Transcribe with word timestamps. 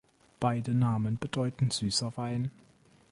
Beide 0.39 0.73
Namen 0.73 1.19
bedeuten 1.19 1.69
„süßer 1.69 2.17
Wein“. 2.17 2.49